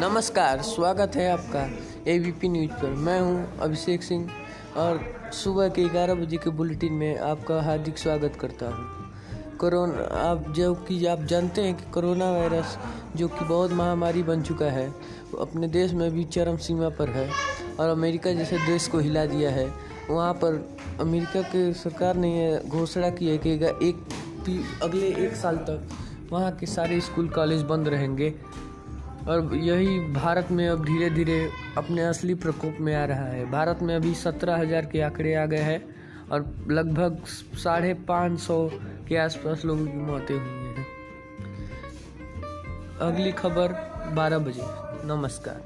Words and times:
नमस्कार, 0.00 0.60
स्वागत 0.62 1.16
है 1.16 1.26
आपका 1.30 1.62
एबीपी 2.10 2.48
न्यूज़ 2.48 2.72
पर। 2.72 2.90
मैं 2.96 3.18
हूँ 3.20 3.58
अभिषेक 3.58 4.02
सिंह 4.02 4.28
और 4.76 5.00
सुबह 5.34 5.68
के 5.68 5.84
11 5.84 6.14
बजे 6.14 6.36
के 6.36 6.50
बुलेटिन 6.50 6.92
में 6.92 7.18
आपका 7.20 7.60
हार्दिक 7.62 7.98
स्वागत 7.98 8.36
करता 8.40 8.66
हूँ। 8.66 9.56
कोरोना, 9.58 10.04
आप 10.20 10.44
जो 10.50 10.74
कि 10.74 11.06
आप 11.06 11.22
जानते 11.22 11.62
हैं 11.62 11.74
कि 11.76 11.90
कोरोना 11.90 12.30
वायरस 12.30 12.76
जो 13.16 13.28
कि 13.28 13.44
बहुत 13.44 13.72
महामारी 13.72 14.22
बन 14.22 14.42
चुका 14.42 14.66
है, 14.66 14.88
वो 14.88 15.38
अपने 15.38 15.68
देश 15.68 15.92
में 15.92 16.10
भी 16.10 16.24
चरम 16.26 16.56
सीमा 16.58 16.88
पर 16.88 17.08
है 17.08 17.28
और 17.80 17.88
अमेरिका 17.88 18.32
जैसे 18.32 18.58
देश 18.66 18.86
को 18.88 18.98
हिला 18.98 19.26
दिया 19.26 19.50
है। 19.50 19.68
वहाँ 20.10 20.32
पर 20.34 20.64
अमेरिका 21.00 21.42
के 21.42 21.72
सरकार 21.74 22.16
ने 22.16 22.32
यह 22.36 22.68
घोषणा 22.68 23.10
की 23.10 23.28
है 23.28 23.38
कि 23.38 23.54
एक 23.88 24.06
अगले 24.82 25.06
एक 25.26 25.34
साल 25.36 25.56
तक 25.68 25.88
वहाँ 26.32 26.52
के 26.52 26.66
सारे 26.66 27.00
स्कूल, 27.00 27.28
कॉलेज 27.28 27.62
बंद 27.64 27.88
रहेंगे। 27.88 28.34
और 29.28 29.54
यही 29.54 29.98
भारत 30.12 30.50
में 30.50 30.68
अब 30.68 30.84
धीरे 30.84 31.10
धीरे 31.10 31.38
अपने 31.76 32.02
असली 32.02 32.34
प्रकोप 32.34 32.76
में 32.80 32.94
आ 32.94 33.04
रहा 33.04 33.26
है। 33.26 33.44
भारत 33.50 33.78
में 33.82 33.94
अभी 33.96 34.14
सत्रह 34.14 34.56
हज़ार 34.56 34.86
के 34.86 35.00
आंकड़े 35.00 35.34
आ 35.34 35.44
गए 35.46 35.62
हैं 35.62 35.80
और 36.32 36.46
लगभग 36.70 37.24
साढ़े 37.58 37.92
पाँच 38.08 38.38
सौ 38.40 38.58
के 39.08 39.16
आसपास 39.16 39.64
लोगों 39.64 39.86
की 39.86 39.98
मौतें 40.02 40.34
हुई 40.34 40.68
हैं। 40.68 40.86
अगली 43.02 43.32
खबर 43.32 43.72
बारह 44.14 44.38
बजे। 44.38 44.62
नमस्कार। 45.06 45.60